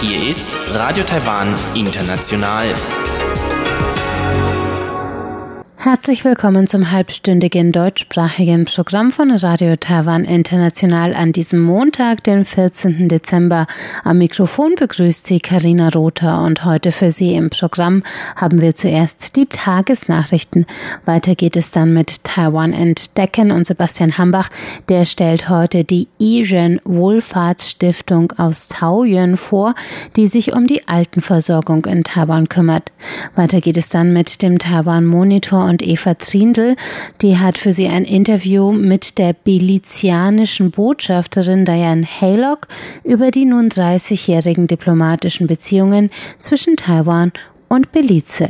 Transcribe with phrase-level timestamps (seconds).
[0.00, 2.72] Hier ist Radio Taiwan International.
[5.82, 13.08] Herzlich willkommen zum halbstündigen deutschsprachigen Programm von Radio Taiwan International an diesem Montag, den 14.
[13.08, 13.66] Dezember.
[14.04, 18.02] Am Mikrofon begrüßt Sie Karina Rother und heute für Sie im Programm
[18.36, 20.66] haben wir zuerst die Tagesnachrichten.
[21.06, 24.50] Weiter geht es dann mit Taiwan entdecken und Sebastian Hambach,
[24.90, 29.74] der stellt heute die Iren Wohlfahrtsstiftung aus Taoyuan vor,
[30.16, 32.92] die sich um die Altenversorgung in Taiwan kümmert.
[33.34, 36.74] Weiter geht es dann mit dem Taiwan Monitor und Eva Trindl,
[37.22, 42.66] die hat für sie ein Interview mit der belizianischen Botschafterin Diane Haylock
[43.04, 46.10] über die nun 30-jährigen diplomatischen Beziehungen
[46.40, 47.32] zwischen Taiwan
[47.68, 48.48] und Belize.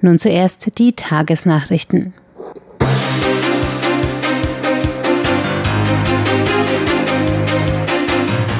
[0.00, 2.14] Nun zuerst die Tagesnachrichten.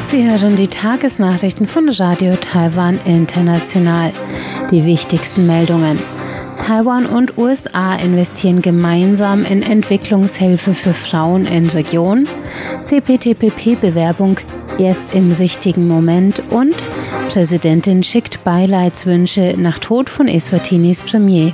[0.02, 4.12] Sie hören die Tagesnachrichten von Radio Taiwan International.
[4.70, 5.98] Die wichtigsten Meldungen.
[6.64, 12.28] Taiwan und USA investieren gemeinsam in Entwicklungshilfe für Frauen in Region.
[12.84, 14.38] CPTPP-Bewerbung
[14.78, 16.76] erst im richtigen Moment und
[17.30, 21.52] Präsidentin schickt Beileidswünsche nach Tod von Eswatinis Premier.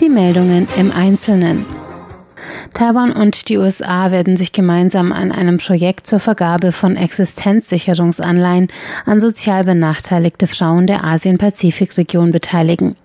[0.00, 1.64] Die Meldungen im Einzelnen.
[2.74, 8.68] Taiwan und die USA werden sich gemeinsam an einem Projekt zur Vergabe von Existenzsicherungsanleihen
[9.06, 12.96] an sozial benachteiligte Frauen der Asien-Pazifik-Region beteiligen.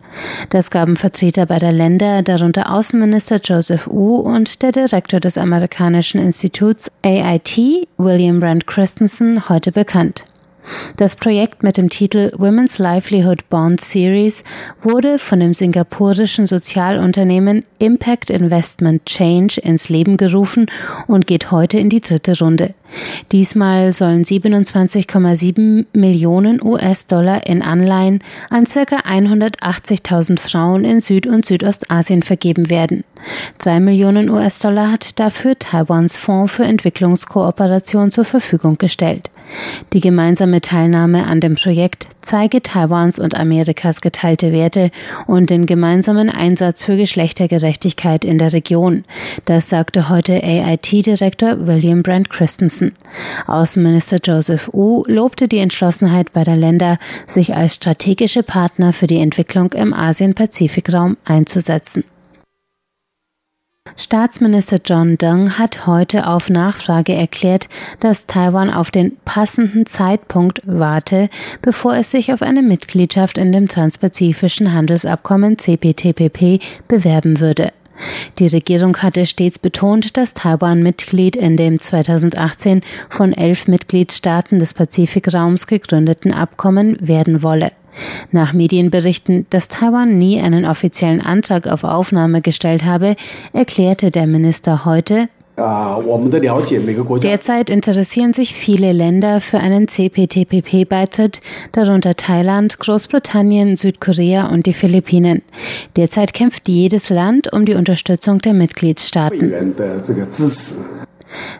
[0.49, 6.91] Das gaben Vertreter beider Länder, darunter Außenminister Joseph Wu und der Direktor des amerikanischen Instituts
[7.03, 10.25] AIT, William Brand Christensen, heute bekannt.
[10.97, 14.43] Das Projekt mit dem Titel Women's Livelihood Bond Series
[14.81, 20.67] wurde von dem singapurischen Sozialunternehmen Impact Investment Change ins Leben gerufen
[21.07, 22.73] und geht heute in die dritte Runde.
[23.31, 28.81] Diesmal sollen 27,7 Millionen US-Dollar in Anleihen an ca.
[28.81, 33.03] 180.000 Frauen in Süd- und Südostasien vergeben werden.
[33.57, 39.29] Drei Millionen US-Dollar hat dafür Taiwans Fonds für Entwicklungskooperation zur Verfügung gestellt.
[39.93, 44.91] Die gemeinsame Teilnahme an dem Projekt zeige Taiwans und Amerikas geteilte Werte
[45.27, 49.03] und den gemeinsamen Einsatz für Geschlechtergerechtigkeit in der Region.
[49.45, 52.93] Das sagte heute AIT-Direktor William Brand Christensen.
[53.47, 56.97] Außenminister Joseph Wu lobte die Entschlossenheit beider Länder,
[57.27, 62.03] sich als strategische Partner für die Entwicklung im Asien-Pazifik-Raum einzusetzen.
[63.97, 67.69] Staatsminister John Deng hat heute auf Nachfrage erklärt,
[68.01, 71.29] dass Taiwan auf den passenden Zeitpunkt warte,
[71.61, 77.71] bevor es sich auf eine Mitgliedschaft in dem Transpazifischen Handelsabkommen CPTPP bewerben würde.
[78.37, 84.73] Die Regierung hatte stets betont, dass Taiwan Mitglied in dem 2018 von elf Mitgliedstaaten des
[84.73, 87.71] Pazifikraums gegründeten Abkommen werden wolle.
[88.31, 93.15] Nach Medienberichten, dass Taiwan nie einen offiziellen Antrag auf Aufnahme gestellt habe,
[93.53, 95.29] erklärte der Minister heute,
[97.23, 101.39] Derzeit interessieren sich viele Länder für einen CPTPP-Beitritt,
[101.71, 105.43] darunter Thailand, Großbritannien, Südkorea und die Philippinen.
[105.95, 109.53] Derzeit kämpft jedes Land um die Unterstützung der Mitgliedstaaten.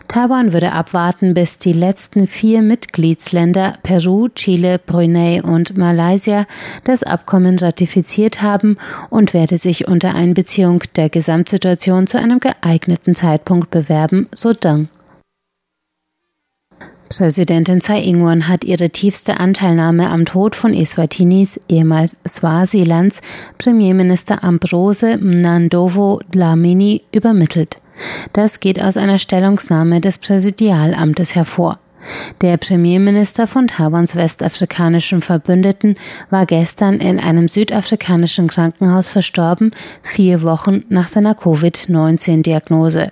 [0.08, 6.46] Taiwan würde abwarten, bis die letzten vier Mitgliedsländer Peru, Chile, Brunei und Malaysia
[6.84, 8.78] das Abkommen ratifiziert haben
[9.10, 14.88] und werde sich unter Einbeziehung der Gesamtsituation zu einem geeigneten Zeitpunkt bewerben, so Deng.
[17.08, 23.20] Präsidentin Tsai Ing-wen hat ihre tiefste Anteilnahme am Tod von Eswatinis, ehemals Swasilands,
[23.58, 27.78] Premierminister Ambrose Mnandovo Dlamini übermittelt.
[28.32, 31.78] Das geht aus einer Stellungnahme des Präsidialamtes hervor.
[32.40, 35.96] Der Premierminister von Taiwans westafrikanischen Verbündeten
[36.30, 39.70] war gestern in einem südafrikanischen Krankenhaus verstorben,
[40.02, 43.10] vier Wochen nach seiner Covid-19-Diagnose.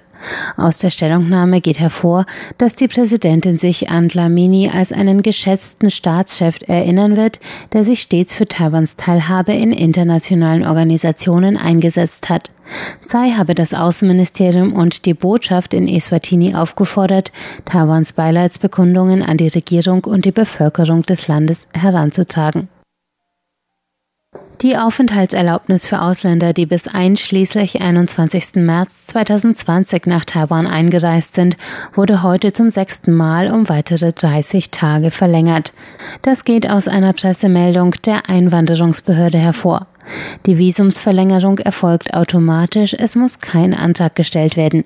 [0.57, 2.27] Aus der Stellungnahme geht hervor,
[2.59, 7.41] dass die Präsidentin sich an Dlamini als einen geschätzten Staatschef erinnern wird,
[7.73, 12.51] der sich stets für Taiwans Teilhabe in internationalen Organisationen eingesetzt hat.
[13.03, 17.33] Tsai habe das Außenministerium und die Botschaft in Eswatini aufgefordert,
[17.65, 22.69] Taiwans Beileidsbekundungen an die Regierung und die Bevölkerung des Landes heranzutragen.
[24.61, 28.55] Die Aufenthaltserlaubnis für Ausländer, die bis einschließlich 21.
[28.55, 31.57] März 2020 nach Taiwan eingereist sind,
[31.93, 35.73] wurde heute zum sechsten Mal um weitere 30 Tage verlängert.
[36.23, 39.87] Das geht aus einer Pressemeldung der Einwanderungsbehörde hervor.
[40.47, 44.85] Die Visumsverlängerung erfolgt automatisch, es muss kein Antrag gestellt werden.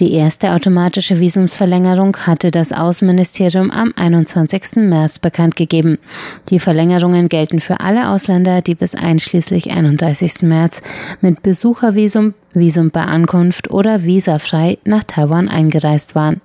[0.00, 4.76] Die erste automatische Visumsverlängerung hatte das Außenministerium am 21.
[4.76, 5.98] März bekannt gegeben.
[6.48, 10.42] Die Verlängerungen gelten für alle Ausländer, die bis einschließlich 31.
[10.42, 10.82] März
[11.20, 16.40] mit Besuchervisum, Visum bei Ankunft oder visafrei nach Taiwan eingereist waren.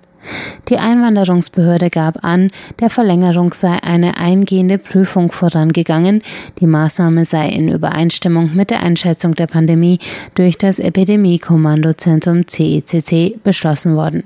[0.68, 6.22] Die Einwanderungsbehörde gab an, der Verlängerung sei eine eingehende Prüfung vorangegangen.
[6.60, 9.98] Die Maßnahme sei in Übereinstimmung mit der Einschätzung der Pandemie
[10.34, 14.24] durch das Epidemie-Kommandozentrum CECC e beschlossen worden.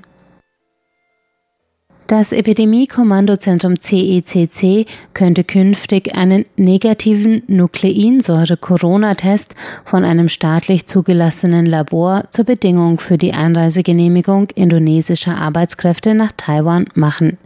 [2.07, 4.85] Das Epidemie-Kommandozentrum CECC e
[5.15, 9.55] könnte künftig einen negativen Nukleinsäure-Corona-Test
[9.85, 17.39] von einem staatlich zugelassenen Labor zur Bedingung für die Einreisegenehmigung indonesischer Arbeitskräfte nach Taiwan machen.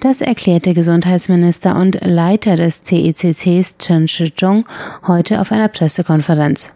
[0.00, 4.66] Das erklärte Gesundheitsminister und Leiter des CECCs Chen Shizhong
[5.06, 6.70] heute auf einer Pressekonferenz.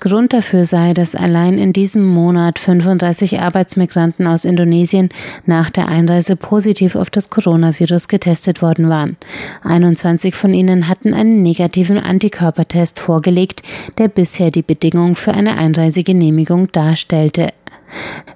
[0.00, 5.08] Grund dafür sei, dass allein in diesem Monat 35 Arbeitsmigranten aus Indonesien
[5.46, 9.16] nach der Einreise positiv auf das Coronavirus getestet worden waren.
[9.62, 13.62] 21 von ihnen hatten einen negativen Antikörpertest vorgelegt,
[13.98, 17.52] der bisher die Bedingung für eine Einreisegenehmigung darstellte.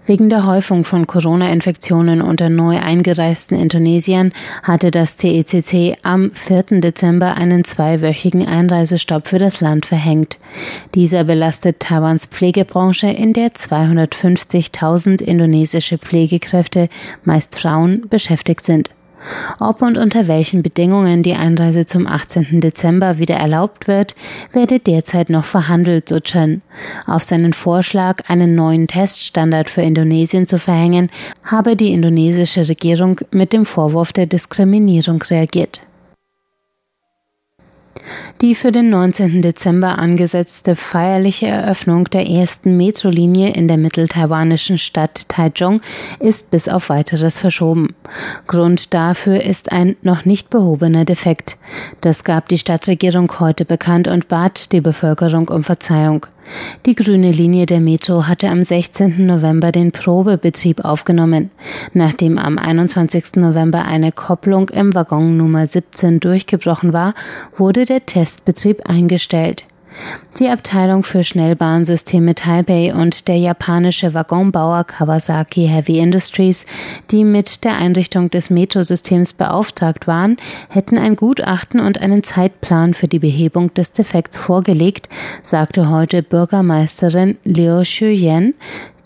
[0.07, 4.33] Wegen der Häufung von Corona-Infektionen unter neu eingereisten Indonesiern
[4.63, 6.81] hatte das CECC e am 4.
[6.81, 10.39] Dezember einen zweiwöchigen Einreisestopp für das Land verhängt.
[10.95, 16.89] Dieser belastet Taiwans Pflegebranche, in der 250.000 indonesische Pflegekräfte,
[17.25, 18.91] meist Frauen, beschäftigt sind.
[19.61, 22.61] Ob und unter welchen Bedingungen die Einreise zum 18.
[22.61, 24.15] Dezember wieder erlaubt wird,
[24.53, 26.62] werde derzeit noch verhandelt, so Chen.
[27.06, 31.11] Auf seinen Vorschlag, einen neuen Teststandard für Indonesien zu verhängen,
[31.44, 35.82] habe die indonesische Regierung mit dem Vorwurf der Diskriminierung reagiert.
[38.41, 39.43] Die für den 19.
[39.43, 45.81] Dezember angesetzte feierliche Eröffnung der ersten Metrolinie in der mitteltaiwanischen Stadt Taichung
[46.21, 47.95] ist bis auf weiteres verschoben.
[48.47, 51.57] Grund dafür ist ein noch nicht behobener Defekt.
[52.01, 56.27] Das gab die Stadtregierung heute bekannt und bat die Bevölkerung um Verzeihung.
[56.87, 59.27] Die grüne Linie der Metro hatte am 16.
[59.27, 61.50] November den Probebetrieb aufgenommen.
[61.93, 63.37] Nachdem am 21.
[63.37, 67.15] November eine Kopplung im Waggon Nummer 17 durchgebrochen war,
[67.56, 69.67] wurde der Testbetrieb eingestellt.
[70.39, 76.65] Die Abteilung für Schnellbahnsysteme Taipei und der japanische Waggonbauer Kawasaki Heavy Industries,
[77.11, 80.37] die mit der Einrichtung des Metrosystems beauftragt waren,
[80.69, 85.09] hätten ein Gutachten und einen Zeitplan für die Behebung des Defekts vorgelegt,
[85.43, 88.55] sagte heute Bürgermeisterin Liu Xuyen,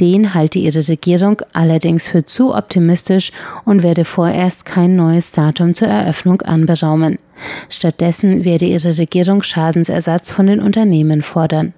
[0.01, 3.33] den halte ihre Regierung allerdings für zu optimistisch
[3.65, 7.19] und werde vorerst kein neues Datum zur Eröffnung anberaumen.
[7.69, 11.75] Stattdessen werde ihre Regierung Schadensersatz von den Unternehmen fordern.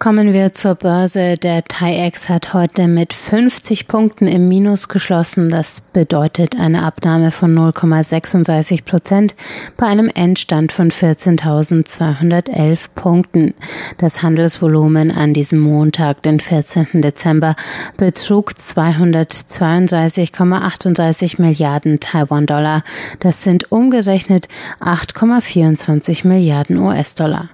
[0.00, 1.36] Kommen wir zur Börse.
[1.36, 5.50] Der TAIEX hat heute mit 50 Punkten im Minus geschlossen.
[5.50, 9.34] Das bedeutet eine Abnahme von 0,36 Prozent
[9.76, 13.52] bei einem Endstand von 14.211 Punkten.
[13.98, 17.02] Das Handelsvolumen an diesem Montag, den 14.
[17.02, 17.54] Dezember,
[17.98, 22.84] betrug 232,38 Milliarden Taiwan-Dollar.
[23.18, 24.48] Das sind umgerechnet
[24.80, 27.50] 8,24 Milliarden US-Dollar.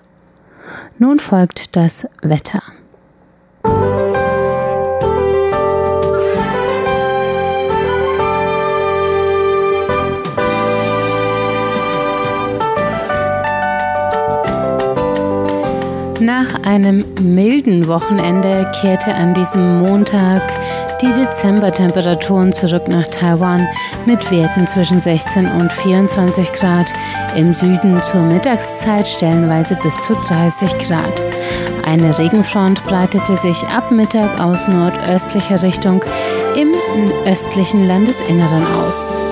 [0.99, 2.63] Nun folgt das Wetter.
[16.21, 20.43] Nach einem milden Wochenende kehrte an diesem Montag
[21.03, 23.67] die Dezembertemperaturen zurück nach Taiwan
[24.07, 26.93] mit Werten zwischen 16 und 24 Grad,
[27.37, 31.23] im Süden zur Mittagszeit stellenweise bis zu 30 Grad.
[31.85, 36.03] Eine Regenfront breitete sich ab Mittag aus nordöstlicher Richtung
[36.57, 36.73] im
[37.27, 39.26] östlichen Landesinneren aus.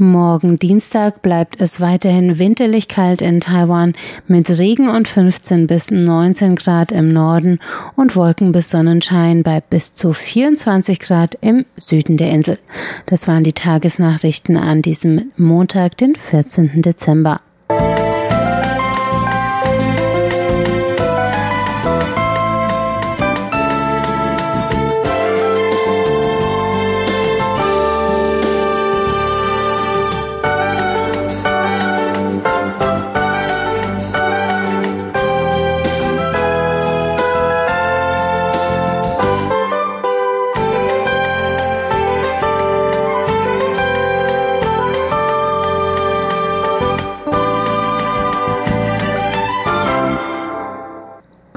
[0.00, 3.92] Morgen Dienstag bleibt es weiterhin winterlich kalt in Taiwan
[4.26, 7.58] mit Regen und 15 bis 19 Grad im Norden
[7.96, 12.58] und Wolken bis Sonnenschein bei bis zu 24 Grad im Süden der Insel.
[13.04, 16.80] Das waren die Tagesnachrichten an diesem Montag, den 14.
[16.80, 17.42] Dezember.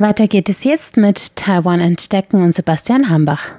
[0.03, 3.51] Weiter geht es jetzt mit Taiwan entdecken und Sebastian Hambach.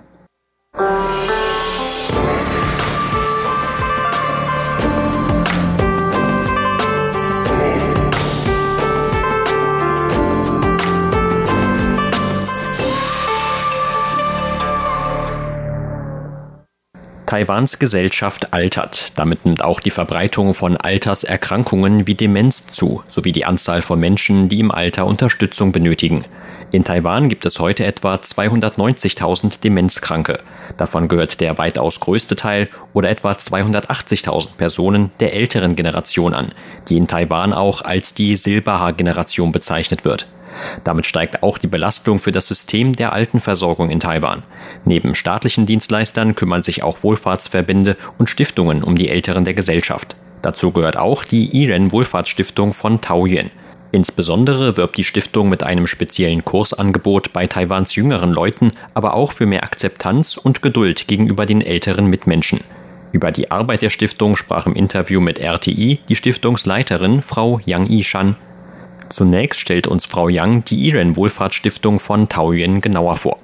[17.35, 19.19] Taiwans Gesellschaft altert.
[19.19, 24.49] Damit nimmt auch die Verbreitung von Alterserkrankungen wie Demenz zu, sowie die Anzahl von Menschen,
[24.49, 26.25] die im Alter Unterstützung benötigen.
[26.71, 30.39] In Taiwan gibt es heute etwa 290.000 Demenzkranke.
[30.77, 36.53] Davon gehört der weitaus größte Teil oder etwa 280.000 Personen der älteren Generation an,
[36.89, 40.29] die in Taiwan auch als die Silberhaar-Generation bezeichnet wird.
[40.85, 44.43] Damit steigt auch die Belastung für das System der Altenversorgung in Taiwan.
[44.85, 50.17] Neben staatlichen Dienstleistern kümmern sich auch Wohlfahrtsverbände und Stiftungen um die Älteren der Gesellschaft.
[50.43, 53.51] Dazu gehört auch die Iren Wohlfahrtsstiftung von Taoyuan.
[53.93, 59.47] Insbesondere wirbt die Stiftung mit einem speziellen Kursangebot bei Taiwans jüngeren Leuten, aber auch für
[59.47, 62.59] mehr Akzeptanz und Geduld gegenüber den älteren Mitmenschen.
[63.13, 68.37] Über die Arbeit der Stiftung sprach im Interview mit RTI die Stiftungsleiterin Frau Yang Yishan.
[69.09, 73.39] Zunächst stellt uns Frau Yang die Iren Wohlfahrtsstiftung von Taoyuan genauer vor.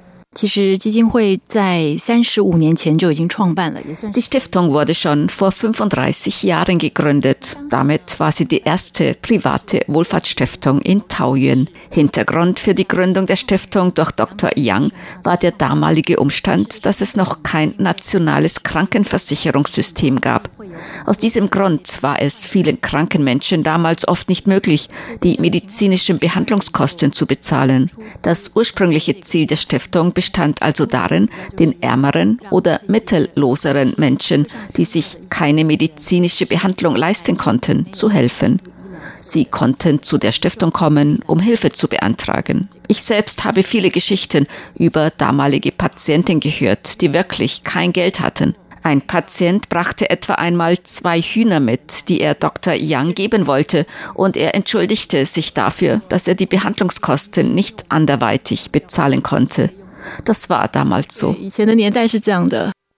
[4.15, 7.57] Die Stiftung wurde schon vor 35 Jahren gegründet.
[7.69, 11.67] Damit war sie die erste private Wohlfahrtsstiftung in Taoyuan.
[11.89, 14.51] Hintergrund für die Gründung der Stiftung durch Dr.
[14.55, 20.49] Yang war der damalige Umstand, dass es noch kein nationales Krankenversicherungssystem gab.
[21.05, 24.87] Aus diesem Grund war es vielen kranken Menschen damals oft nicht möglich,
[25.23, 27.91] die medizinischen Behandlungskosten zu bezahlen.
[28.21, 34.45] Das ursprüngliche Ziel der Stiftung bestand also darin, den ärmeren oder mittelloseren Menschen,
[34.77, 38.61] die sich keine medizinische Behandlung leisten konnten, zu helfen.
[39.19, 42.69] Sie konnten zu der Stiftung kommen, um Hilfe zu beantragen.
[42.87, 48.53] Ich selbst habe viele Geschichten über damalige Patienten gehört, die wirklich kein Geld hatten.
[48.83, 52.73] Ein Patient brachte etwa einmal zwei Hühner mit, die er Dr.
[52.73, 53.85] Yang geben wollte,
[54.15, 59.69] und er entschuldigte sich dafür, dass er die Behandlungskosten nicht anderweitig bezahlen konnte.
[60.25, 61.35] Das war damals so.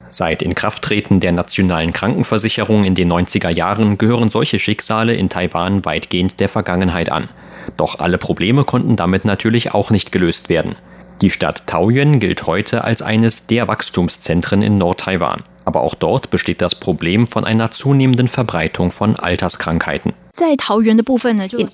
[0.09, 6.39] Seit Inkrafttreten der nationalen Krankenversicherung in den 90er Jahren gehören solche Schicksale in Taiwan weitgehend
[6.39, 7.29] der Vergangenheit an.
[7.77, 10.75] Doch alle Probleme konnten damit natürlich auch nicht gelöst werden.
[11.21, 15.43] Die Stadt Taoyuan gilt heute als eines der Wachstumszentren in Nord-Taiwan.
[15.65, 20.13] Aber auch dort besteht das Problem von einer zunehmenden Verbreitung von Alterskrankheiten.
[20.35, 20.57] In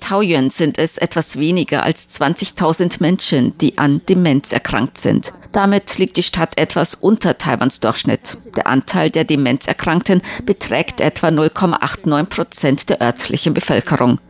[0.00, 5.32] Taoyuan sind es etwas weniger als 20.000 Menschen, die an Demenz erkrankt sind.
[5.52, 8.36] Damit liegt die Stadt etwas unter Taiwans Durchschnitt.
[8.56, 14.20] Der Anteil der Demenzerkrankten beträgt etwa 0,89 Prozent der örtlichen Bevölkerung.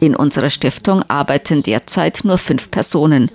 [0.00, 3.30] In unserer Stiftung arbeiten derzeit nur fünf Personen.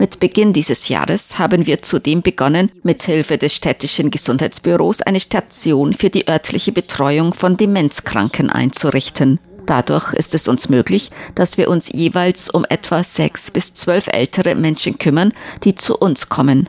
[0.00, 6.10] Mit Beginn dieses Jahres haben wir zudem begonnen, mithilfe des städtischen Gesundheitsbüros eine Station für
[6.10, 9.38] die örtliche Betreuung von Demenzkranken einzurichten.
[9.66, 14.54] Dadurch ist es uns möglich, dass wir uns jeweils um etwa sechs bis zwölf ältere
[14.54, 16.68] Menschen kümmern, die zu uns kommen.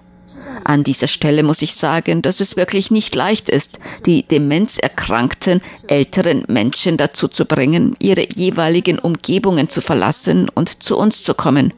[0.64, 6.44] An dieser Stelle muss ich sagen, dass es wirklich nicht leicht ist, die demenzerkrankten älteren
[6.48, 11.74] Menschen dazu zu bringen, ihre jeweiligen Umgebungen zu verlassen und zu uns zu kommen.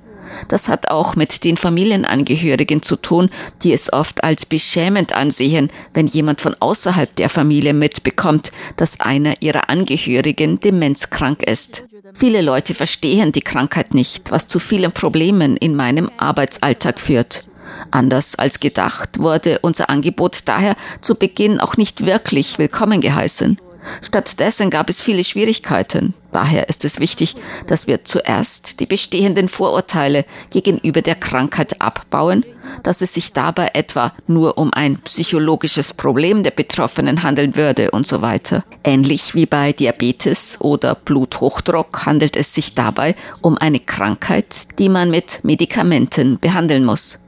[0.48, 3.29] Das hat auch mit den Familienangehörigen zu tun,
[3.63, 9.41] die es oft als beschämend ansehen, wenn jemand von außerhalb der Familie mitbekommt, dass einer
[9.41, 11.84] ihrer Angehörigen demenzkrank ist.
[12.13, 17.43] Viele Leute verstehen die Krankheit nicht, was zu vielen Problemen in meinem Arbeitsalltag führt.
[17.91, 23.60] Anders als gedacht wurde unser Angebot daher zu Beginn auch nicht wirklich willkommen geheißen.
[24.01, 26.13] Stattdessen gab es viele Schwierigkeiten.
[26.32, 27.36] Daher ist es wichtig,
[27.67, 32.46] dass wir zuerst die bestehenden Vorurteile gegenüber der Krankheit abbauen,
[32.84, 38.06] dass es sich dabei etwa nur um ein psychologisches Problem der Betroffenen handeln würde und
[38.06, 38.63] so weiter.
[38.84, 45.10] Ähnlich wie bei Diabetes oder Bluthochdruck handelt es sich dabei um eine Krankheit, die man
[45.10, 47.20] mit Medikamenten behandeln muss.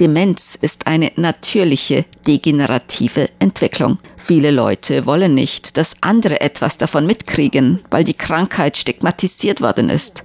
[0.00, 3.98] Demenz ist eine natürliche degenerative Entwicklung.
[4.16, 10.24] Viele Leute wollen nicht, dass andere etwas davon mitkriegen, weil die Krankheit stigmatisiert worden ist.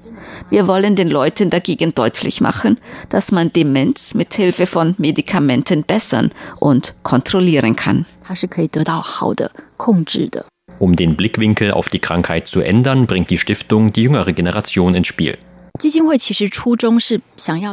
[0.50, 2.78] Wir wollen den Leuten dagegen deutlich machen,
[3.10, 8.06] dass man Demenz mit Hilfe von Medikamenten bessern und kontrollieren kann.
[10.80, 15.08] Um den Blickwinkel auf die Krankheit zu ändern, bringt die Stiftung die jüngere Generation ins
[15.08, 15.38] Spiel.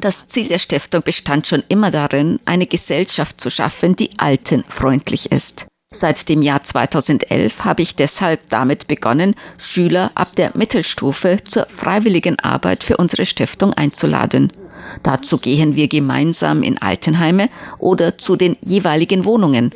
[0.01, 5.67] Das Ziel der Stiftung bestand schon immer darin, eine Gesellschaft zu schaffen, die altenfreundlich ist.
[5.93, 12.39] Seit dem Jahr 2011 habe ich deshalb damit begonnen, Schüler ab der Mittelstufe zur freiwilligen
[12.39, 14.53] Arbeit für unsere Stiftung einzuladen.
[15.03, 17.49] Dazu gehen wir gemeinsam in Altenheime
[17.79, 19.73] oder zu den jeweiligen Wohnungen.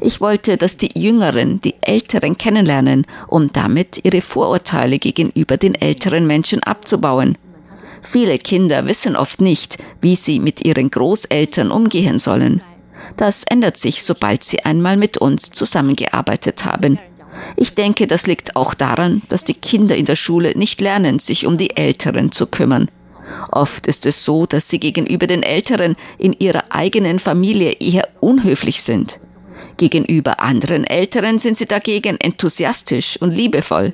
[0.00, 6.26] Ich wollte, dass die Jüngeren die Älteren kennenlernen, um damit ihre Vorurteile gegenüber den älteren
[6.26, 7.38] Menschen abzubauen.
[8.02, 12.62] Viele Kinder wissen oft nicht, wie sie mit ihren Großeltern umgehen sollen.
[13.16, 16.98] Das ändert sich, sobald sie einmal mit uns zusammengearbeitet haben.
[17.56, 21.46] Ich denke, das liegt auch daran, dass die Kinder in der Schule nicht lernen, sich
[21.46, 22.88] um die Älteren zu kümmern.
[23.50, 28.82] Oft ist es so, dass sie gegenüber den Älteren in ihrer eigenen Familie eher unhöflich
[28.82, 29.18] sind.
[29.76, 33.92] Gegenüber anderen Älteren sind sie dagegen enthusiastisch und liebevoll.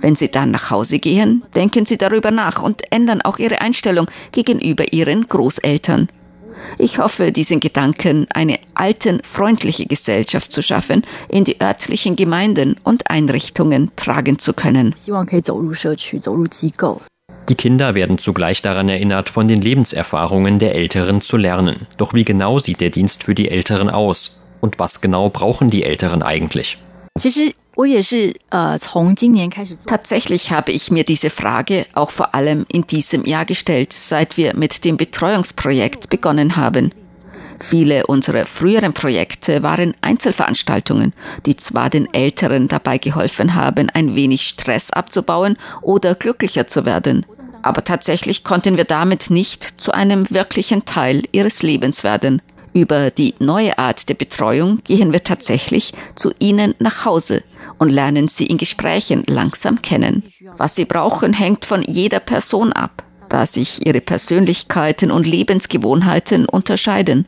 [0.00, 4.06] Wenn sie dann nach Hause gehen, denken sie darüber nach und ändern auch ihre Einstellung
[4.32, 6.08] gegenüber ihren Großeltern.
[6.78, 13.10] Ich hoffe, diesen Gedanken, eine alten, freundliche Gesellschaft zu schaffen, in die örtlichen Gemeinden und
[13.10, 14.94] Einrichtungen tragen zu können.
[17.48, 21.86] Die Kinder werden zugleich daran erinnert, von den Lebenserfahrungen der Älteren zu lernen.
[21.98, 24.46] Doch wie genau sieht der Dienst für die Älteren aus?
[24.60, 26.76] Und was genau brauchen die Älteren eigentlich?
[29.86, 34.54] Tatsächlich habe ich mir diese Frage auch vor allem in diesem Jahr gestellt, seit wir
[34.54, 36.92] mit dem Betreuungsprojekt begonnen haben.
[37.60, 41.12] Viele unserer früheren Projekte waren Einzelveranstaltungen,
[41.46, 47.24] die zwar den Älteren dabei geholfen haben, ein wenig Stress abzubauen oder glücklicher zu werden,
[47.62, 52.42] aber tatsächlich konnten wir damit nicht zu einem wirklichen Teil ihres Lebens werden.
[52.74, 57.44] Über die neue Art der Betreuung gehen wir tatsächlich zu ihnen nach Hause
[57.78, 60.22] und lernen sie in Gesprächen langsam kennen.
[60.56, 67.26] Was sie brauchen, hängt von jeder Person ab, da sich ihre Persönlichkeiten und Lebensgewohnheiten unterscheiden.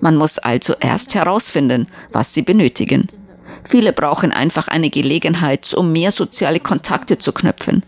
[0.00, 3.08] Man muss also erst herausfinden, was sie benötigen.
[3.64, 7.82] Viele brauchen einfach eine Gelegenheit, um mehr soziale Kontakte zu knüpfen.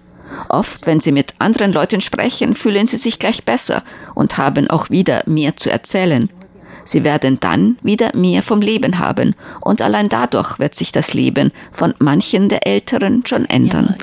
[0.49, 3.83] Oft, wenn sie mit anderen Leuten sprechen, fühlen sie sich gleich besser
[4.15, 6.29] und haben auch wieder mehr zu erzählen.
[6.89, 11.53] Sie werden dann wieder mehr vom Leben haben und allein dadurch wird sich das Leben
[11.71, 13.95] von manchen der Älteren schon ändern.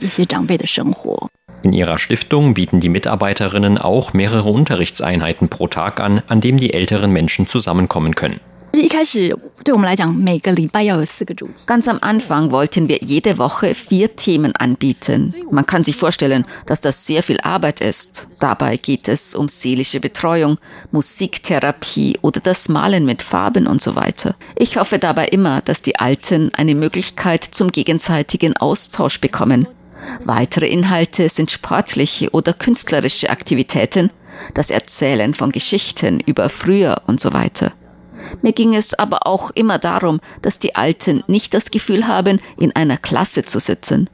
[1.63, 6.75] In ihrer Stiftung bieten die Mitarbeiterinnen auch mehrere Unterrichtseinheiten pro Tag an, an dem die
[6.75, 8.39] älteren Menschen zusammenkommen können.
[11.65, 15.33] Ganz am Anfang wollten wir jede Woche vier Themen anbieten.
[15.49, 18.27] Man kann sich vorstellen, dass das sehr viel Arbeit ist.
[18.39, 20.57] Dabei geht es um seelische Betreuung,
[20.91, 24.35] Musiktherapie oder das Malen mit Farben und so weiter.
[24.57, 29.67] Ich hoffe dabei immer, dass die Alten eine Möglichkeit zum gegenseitigen Austausch bekommen.
[30.23, 34.11] Weitere Inhalte sind sportliche oder künstlerische Aktivitäten,
[34.53, 37.71] das Erzählen von Geschichten über früher und so weiter.
[38.41, 42.75] Mir ging es aber auch immer darum, dass die Alten nicht das Gefühl haben, in
[42.75, 44.09] einer Klasse zu sitzen.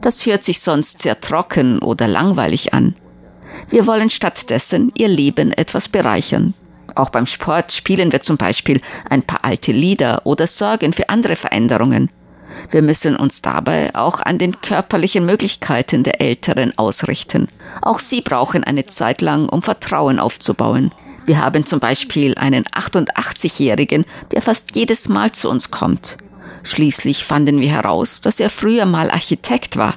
[0.00, 2.94] Das hört sich sonst sehr trocken oder langweilig an.
[3.68, 6.54] Wir wollen stattdessen ihr Leben etwas bereichern.
[6.94, 11.36] Auch beim Sport spielen wir zum Beispiel ein paar alte Lieder oder sorgen für andere
[11.36, 12.10] Veränderungen.
[12.70, 17.48] Wir müssen uns dabei auch an den körperlichen Möglichkeiten der Älteren ausrichten.
[17.82, 20.92] Auch sie brauchen eine Zeit lang, um Vertrauen aufzubauen.
[21.26, 26.18] Wir haben zum Beispiel einen 88-Jährigen, der fast jedes Mal zu uns kommt.
[26.62, 29.94] Schließlich fanden wir heraus, dass er früher mal Architekt war.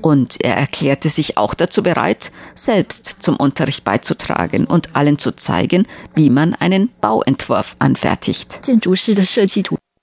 [0.00, 5.86] Und er erklärte sich auch dazu bereit, selbst zum Unterricht beizutragen und allen zu zeigen,
[6.14, 8.60] wie man einen Bauentwurf anfertigt.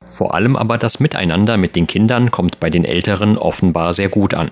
[0.06, 4.34] Vor allem aber das Miteinander mit den Kindern kommt bei den Älteren offenbar sehr gut
[4.34, 4.52] an.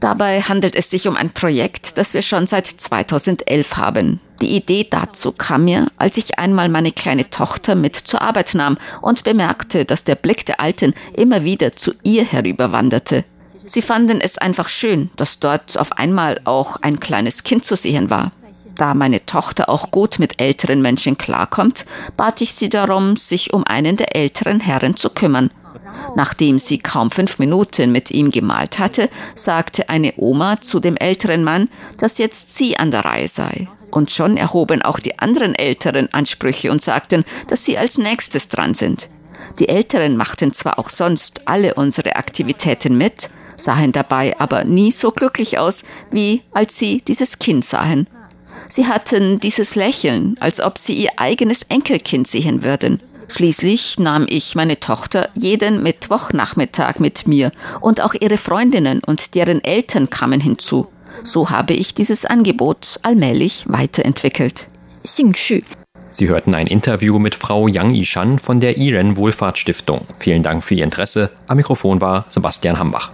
[0.00, 4.20] Dabei handelt es sich um ein Projekt, das wir schon seit 2011 haben.
[4.40, 8.76] Die Idee dazu kam mir, als ich einmal meine kleine Tochter mit zur Arbeit nahm
[9.00, 13.24] und bemerkte, dass der Blick der Alten immer wieder zu ihr herüberwanderte.
[13.66, 18.10] Sie fanden es einfach schön, dass dort auf einmal auch ein kleines Kind zu sehen
[18.10, 18.32] war.
[18.74, 21.84] Da meine Tochter auch gut mit älteren Menschen klarkommt,
[22.16, 25.50] bat ich sie darum, sich um einen der älteren Herren zu kümmern.
[26.14, 31.44] Nachdem sie kaum fünf Minuten mit ihm gemalt hatte, sagte eine Oma zu dem älteren
[31.44, 33.68] Mann, dass jetzt sie an der Reihe sei.
[33.90, 38.74] Und schon erhoben auch die anderen Älteren Ansprüche und sagten, dass sie als nächstes dran
[38.74, 39.08] sind.
[39.58, 45.10] Die Älteren machten zwar auch sonst alle unsere Aktivitäten mit, sahen dabei aber nie so
[45.10, 48.06] glücklich aus, wie als sie dieses Kind sahen.
[48.68, 53.02] Sie hatten dieses Lächeln, als ob sie ihr eigenes Enkelkind sehen würden.
[53.32, 59.64] Schließlich nahm ich meine Tochter jeden Mittwochnachmittag mit mir und auch ihre Freundinnen und deren
[59.64, 60.88] Eltern kamen hinzu.
[61.24, 64.68] So habe ich dieses Angebot allmählich weiterentwickelt.
[66.10, 70.02] Sie hörten ein Interview mit Frau Yang Yishan von der Iren Wohlfahrtsstiftung.
[70.14, 71.30] Vielen Dank für Ihr Interesse.
[71.46, 73.12] Am Mikrofon war Sebastian Hambach.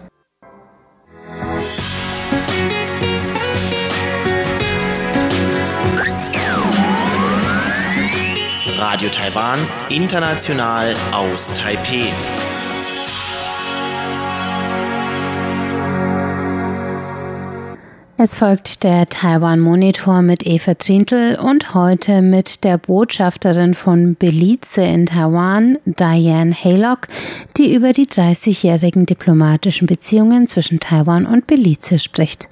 [8.78, 12.06] Radio Taiwan, international aus Taipeh.
[18.16, 24.82] Es folgt der Taiwan Monitor mit Eva Trintel und heute mit der Botschafterin von Belize
[24.82, 27.08] in Taiwan, Diane Haylock,
[27.56, 32.48] die über die 30-jährigen diplomatischen Beziehungen zwischen Taiwan und Belize spricht.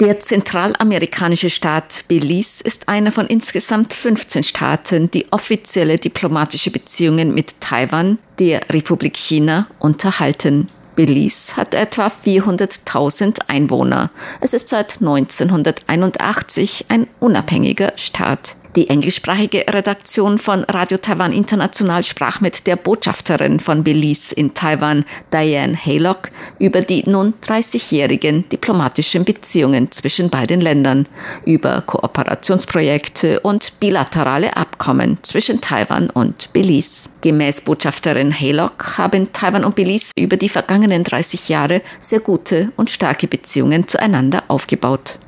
[0.00, 7.60] Der zentralamerikanische Staat Belize ist einer von insgesamt 15 Staaten, die offizielle diplomatische Beziehungen mit
[7.60, 10.68] Taiwan, der Republik China, unterhalten.
[10.94, 14.10] Belize hat etwa 400.000 Einwohner.
[14.40, 18.54] Es ist seit 1981 ein unabhängiger Staat.
[18.76, 25.06] Die englischsprachige Redaktion von Radio Taiwan International sprach mit der Botschafterin von Belize in Taiwan,
[25.32, 26.28] Diane Haylock,
[26.58, 31.06] über die nun 30-jährigen diplomatischen Beziehungen zwischen beiden Ländern,
[31.46, 37.08] über Kooperationsprojekte und bilaterale Abkommen zwischen Taiwan und Belize.
[37.22, 42.90] Gemäß Botschafterin Haylock haben Taiwan und Belize über die vergangenen 30 Jahre sehr gute und
[42.90, 45.18] starke Beziehungen zueinander aufgebaut.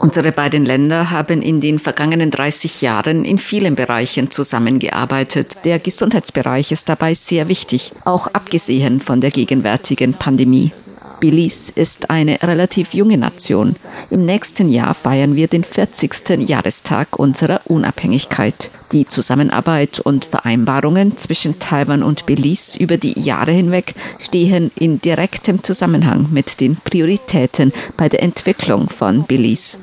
[0.00, 5.58] Unsere beiden Länder haben in den vergangenen 30 Jahren in vielen Bereichen zusammengearbeitet.
[5.64, 10.72] Der Gesundheitsbereich ist dabei sehr wichtig, auch abgesehen von der gegenwärtigen Pandemie.
[11.20, 13.76] Belize ist eine relativ junge Nation.
[14.10, 16.48] Im nächsten Jahr feiern wir den 40.
[16.48, 18.70] Jahrestag unserer Unabhängigkeit.
[18.92, 25.62] Die Zusammenarbeit und Vereinbarungen zwischen Taiwan und Belize über die Jahre hinweg stehen in direktem
[25.62, 29.78] Zusammenhang mit den Prioritäten bei der Entwicklung von Belize.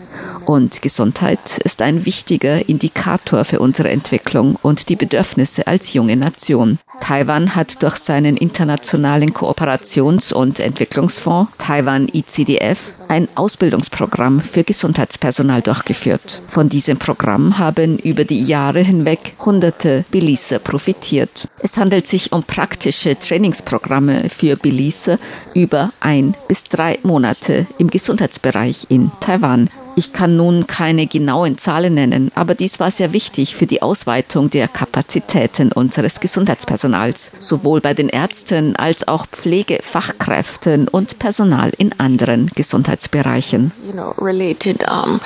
[0.45, 6.77] Und Gesundheit ist ein wichtiger Indikator für unsere Entwicklung und die Bedürfnisse als junge Nation.
[7.01, 11.24] Taiwan hat durch seinen internationalen Kooperations- und Entwicklungsfonds
[11.57, 16.41] Taiwan ICDF ein Ausbildungsprogramm für Gesundheitspersonal durchgeführt.
[16.47, 21.47] Von diesem Programm haben über die Jahre hinweg hunderte Belize profitiert.
[21.59, 25.19] Es handelt sich um praktische Trainingsprogramme für Belize
[25.53, 29.69] über ein bis drei Monate im Gesundheitsbereich in Taiwan.
[29.97, 34.49] Ich kann nun keine genauen Zahlen nennen, aber dies war sehr wichtig für die Ausweitung
[34.49, 42.47] der Kapazitäten unseres Gesundheitspersonals, sowohl bei den Ärzten als auch Pflegefachkräften und Personal in anderen
[42.55, 43.71] Gesundheitsbereichen.
[43.85, 45.21] You know, related, um,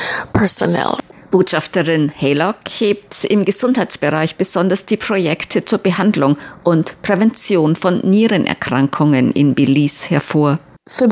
[1.32, 9.54] Botschafterin Haylock hebt im Gesundheitsbereich besonders die Projekte zur Behandlung und Prävention von Nierenerkrankungen in
[9.54, 10.60] Belize hervor.
[10.92, 11.08] Für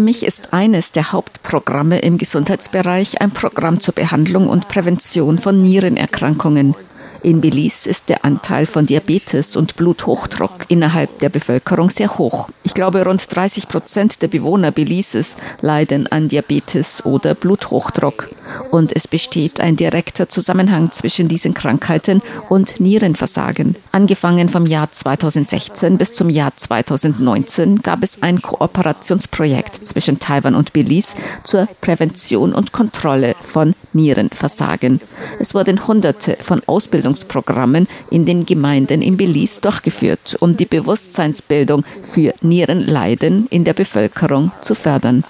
[0.00, 6.74] mich ist eines der Hauptprogramme im Gesundheitsbereich ein Programm zur Behandlung und Prävention von Nierenerkrankungen.
[7.22, 12.48] In Belize ist der Anteil von Diabetes und Bluthochdruck innerhalb der Bevölkerung sehr hoch.
[12.62, 18.28] Ich glaube, rund 30 Prozent der Bewohner Belizes leiden an Diabetes oder Bluthochdruck.
[18.70, 23.74] Und es besteht ein direkter Zusammenhang zwischen diesen Krankheiten und Nierenversagen.
[23.92, 30.72] Angefangen vom Jahr 2016 bis zum Jahr 2019 gab es ein Kooperationsprojekt zwischen Taiwan und
[30.72, 35.00] Belize zur Prävention und Kontrolle von Nierenversagen.
[35.38, 42.34] Es wurden hunderte von Ausbildungsprogrammen in den Gemeinden in Belize durchgeführt, um die Bewusstseinsbildung für
[42.40, 45.24] Nierenleiden in der Bevölkerung zu fördern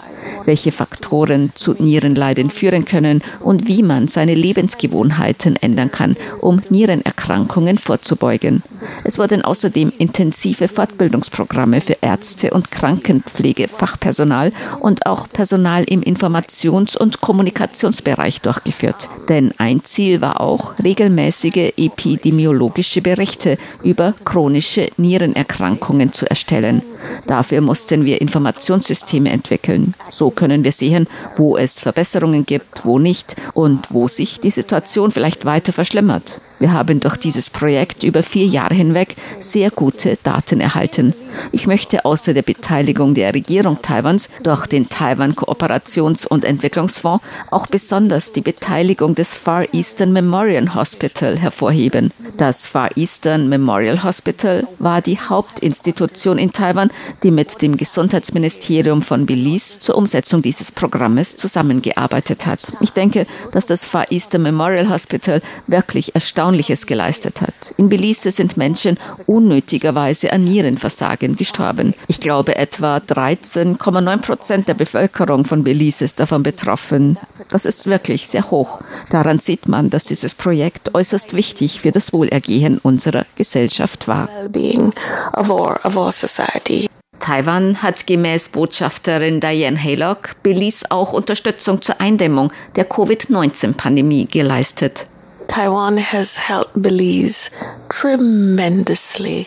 [0.44, 7.78] welche Faktoren zu Nierenleiden führen können und wie man seine Lebensgewohnheiten ändern kann, um Nierenerkrankungen
[7.78, 8.62] vorzubeugen.
[9.04, 17.20] Es wurden außerdem intensive Fortbildungsprogramme für Ärzte und Krankenpflegefachpersonal und auch Personal im Informations- und
[17.20, 19.08] Kommunikationsbereich durchgeführt.
[19.28, 26.82] Denn ein Ziel war auch, regelmäßige epidemiologische Berichte über chronische Nierenerkrankungen zu erstellen.
[27.26, 29.94] Dafür mussten wir Informationssysteme entwickeln.
[30.18, 35.12] So können wir sehen, wo es Verbesserungen gibt, wo nicht und wo sich die Situation
[35.12, 36.40] vielleicht weiter verschlimmert.
[36.58, 41.14] Wir haben durch dieses Projekt über vier Jahre hinweg sehr gute Daten erhalten.
[41.52, 47.66] Ich möchte außer der Beteiligung der Regierung Taiwans durch den Taiwan Kooperations- und Entwicklungsfonds auch
[47.66, 52.12] besonders die Beteiligung des Far Eastern Memorial Hospital hervorheben.
[52.36, 56.90] Das Far Eastern Memorial Hospital war die Hauptinstitution in Taiwan,
[57.22, 62.72] die mit dem Gesundheitsministerium von Belize zur Umsetzung dieses Programmes zusammengearbeitet hat.
[62.80, 66.14] Ich denke, dass das Far Eastern Memorial Hospital wirklich
[66.48, 67.74] Erstaunliches geleistet hat.
[67.76, 71.92] In Belize sind Menschen unnötigerweise an Nierenversagen gestorben.
[72.06, 77.18] Ich glaube, etwa 13,9 Prozent der Bevölkerung von Belize ist davon betroffen.
[77.50, 78.80] Das ist wirklich sehr hoch.
[79.10, 84.30] Daran sieht man, dass dieses Projekt äußerst wichtig für das Wohlergehen unserer Gesellschaft war.
[87.20, 95.06] Taiwan hat gemäß Botschafterin Diane Haylock Belize auch Unterstützung zur Eindämmung der Covid-19-Pandemie geleistet.
[95.48, 97.50] Taiwan has helped Belize.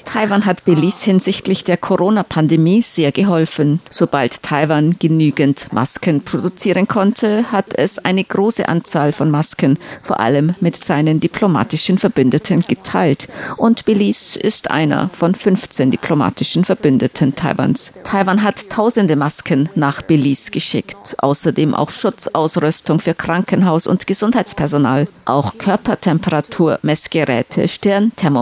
[0.03, 3.79] Taiwan hat Belize hinsichtlich der Corona-Pandemie sehr geholfen.
[3.89, 10.53] Sobald Taiwan genügend Masken produzieren konnte, hat es eine große Anzahl von Masken, vor allem
[10.59, 13.29] mit seinen diplomatischen Verbündeten, geteilt.
[13.55, 17.93] Und Belize ist einer von 15 diplomatischen Verbündeten Taiwans.
[18.03, 21.15] Taiwan hat tausende Masken nach Belize geschickt.
[21.19, 25.07] Außerdem auch Schutzausrüstung für Krankenhaus- und Gesundheitspersonal.
[25.23, 28.40] Auch Körper Körpertemperaturmessgeräte, Stirnthermometer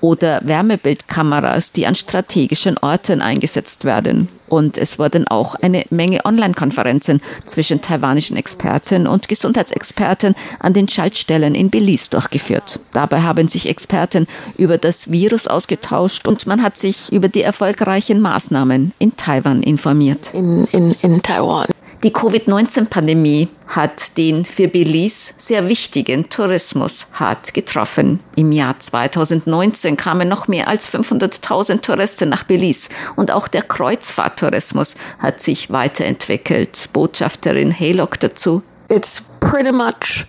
[0.00, 4.28] oder Wärmebildkameras, die an strategischen Orten eingesetzt werden.
[4.48, 11.54] Und es wurden auch eine Menge Online-Konferenzen zwischen taiwanischen Experten und Gesundheitsexperten an den Schaltstellen
[11.54, 12.78] in Belize durchgeführt.
[12.92, 14.26] Dabei haben sich Experten
[14.58, 20.34] über das Virus ausgetauscht und man hat sich über die erfolgreichen Maßnahmen in Taiwan informiert.
[20.34, 21.68] In, in, in Taiwan.
[22.04, 28.18] Die Covid-19-Pandemie hat den für Belize sehr wichtigen Tourismus hart getroffen.
[28.34, 34.96] Im Jahr 2019 kamen noch mehr als 500.000 Touristen nach Belize und auch der Kreuzfahrttourismus
[35.20, 36.88] hat sich weiterentwickelt.
[36.92, 38.62] Botschafterin Haylock dazu.
[38.88, 40.26] It's pretty much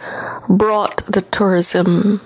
[0.47, 2.19] brought the tourism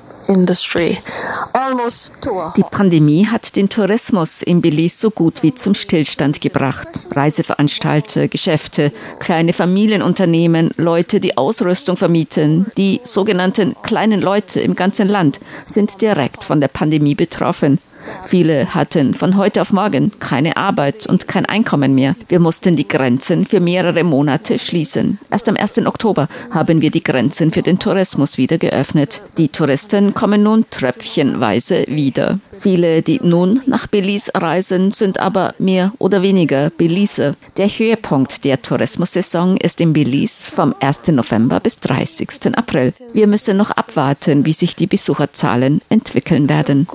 [2.55, 6.87] die Pandemie hat den Tourismus in Belize so gut wie zum Stillstand gebracht.
[7.11, 15.39] Reiseveranstalter, Geschäfte, kleine Familienunternehmen, Leute, die Ausrüstung vermieten, die sogenannten kleinen Leute im ganzen Land
[15.65, 17.79] sind direkt von der Pandemie betroffen.
[18.23, 22.15] Viele hatten von heute auf morgen keine Arbeit und kein Einkommen mehr.
[22.27, 25.19] Wir mussten die Grenzen für mehrere Monate schließen.
[25.31, 25.85] Erst am 1.
[25.85, 29.21] Oktober haben wir die Grenzen für den Tourismus wieder geöffnet.
[29.37, 32.39] Die Touristen kommen nun tröpfchenweise wieder.
[32.51, 37.35] Viele, die nun nach Belize reisen, sind aber mehr oder weniger Belize.
[37.57, 41.07] Der Höhepunkt der Tourismussaison ist in Belize vom 1.
[41.07, 42.57] November bis 30.
[42.57, 42.93] April.
[43.13, 46.87] Wir müssen noch abwarten, wie sich die Besucherzahlen entwickeln werden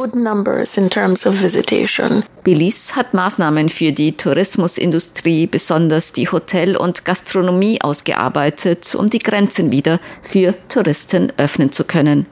[0.93, 2.23] terms of visitation.
[2.45, 9.71] Belize hat Maßnahmen für die Tourismusindustrie, besonders die Hotel- und Gastronomie ausgearbeitet, um die Grenzen
[9.71, 12.27] wieder für Touristen öffnen zu können.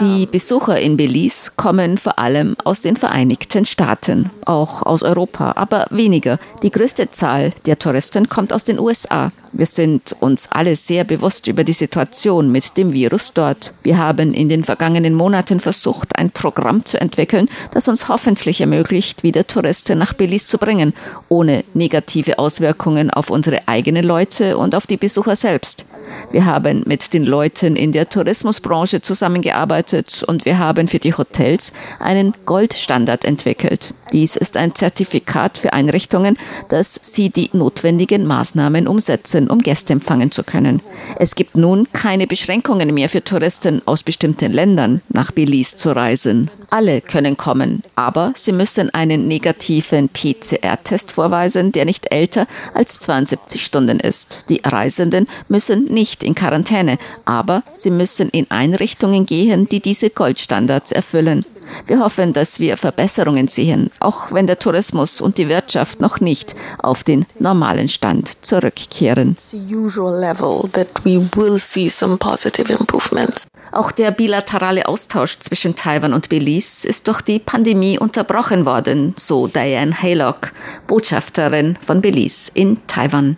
[0.00, 5.86] Die Besucher in Belize kommen vor allem aus den Vereinigten Staaten, auch aus Europa, aber
[5.90, 6.38] weniger.
[6.62, 9.32] Die größte Zahl der Touristen kommt aus den USA.
[9.52, 13.72] Wir sind uns alle sehr bewusst über die Situation mit dem Virus dort.
[13.82, 19.22] Wir haben in den vergangenen Monaten versucht, ein Programm zu entwickeln, das uns hoffentlich ermöglicht,
[19.22, 20.92] wieder Touristen nach Belize zu bringen,
[21.28, 25.86] ohne negative Auswirkungen auf unsere eigenen Leute und auf die Besucher selbst.
[26.30, 31.72] Wir haben mit den Leuten in der Tourismusbranche zusammengearbeitet und wir haben für die Hotels
[32.00, 33.94] einen Goldstandard entwickelt.
[34.12, 36.36] Dies ist ein Zertifikat für Einrichtungen,
[36.68, 40.80] dass sie die notwendigen Maßnahmen umsetzen, um Gäste empfangen zu können.
[41.18, 46.50] Es gibt nun keine Beschränkungen mehr für Touristen aus bestimmten Ländern nach Belize zu reisen.
[46.70, 53.64] Alle können kommen, aber sie müssen einen negativen PCR-Test vorweisen, der nicht älter als 72
[53.64, 54.46] Stunden ist.
[54.48, 60.92] Die Reisenden müssen nicht in Quarantäne, aber sie müssen in Einrichtungen gehen, die diese Goldstandards
[60.92, 61.44] erfüllen.
[61.86, 66.54] Wir hoffen, dass wir Verbesserungen sehen, auch wenn der Tourismus und die Wirtschaft noch nicht
[66.78, 69.36] auf den normalen Stand zurückkehren.
[73.72, 79.46] Auch der bilaterale Austausch zwischen Taiwan und Belize ist durch die Pandemie unterbrochen worden, so
[79.46, 80.52] Diane Haylock,
[80.86, 83.36] Botschafterin von Belize in Taiwan.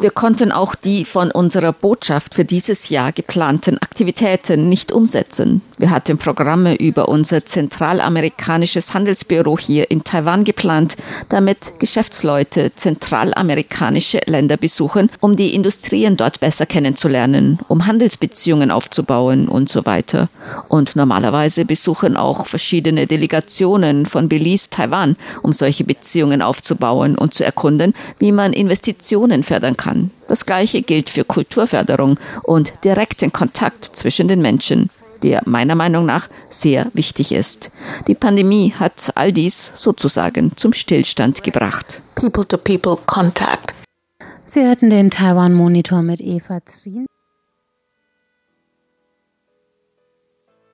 [0.00, 5.62] Wir konnten auch die von unserer Botschaft für dieses Jahr geplanten Aktivitäten nicht umsetzen.
[5.78, 10.96] Wir hatten Programme über unser zentralamerikanisches Handelsbüro hier in Taiwan geplant,
[11.28, 19.68] damit Geschäftsleute zentralamerikanische Länder besuchen, um die Industrien dort besser kennenzulernen, um Handelsbeziehungen aufzubauen und
[19.68, 20.28] so weiter.
[20.68, 27.44] Und normalerweise besuchen auch verschiedene Delegationen von Belize Taiwan, um solche Beziehungen aufzubauen und zu
[27.44, 30.10] erkunden, wie man Investitionen fördern kann.
[30.28, 34.90] Das Gleiche gilt für Kulturförderung und direkten Kontakt zwischen den Menschen
[35.22, 37.70] der meiner Meinung nach sehr wichtig ist.
[38.06, 42.02] Die Pandemie hat all dies sozusagen zum Stillstand gebracht.
[42.14, 43.74] People to people contact.
[44.46, 47.06] Sie hörten den Taiwan Monitor mit Eva Trien.